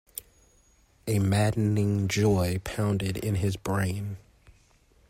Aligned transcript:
A 1.05 1.19
maddening 1.19 2.07
joy 2.07 2.59
pounded 2.65 3.17
in 3.17 3.35
his 3.35 3.55
brain. 3.55 4.17